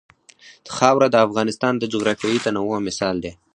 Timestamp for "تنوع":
2.45-2.77